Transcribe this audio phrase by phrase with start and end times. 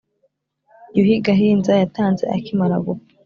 [0.95, 3.11] yuhi gahima yatanze akimara gupfa